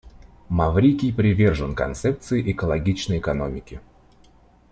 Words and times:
Маврикий 0.49 1.13
привержен 1.13 1.75
концепции 1.75 2.51
экологичной 2.51 3.19
экономики. 3.19 3.79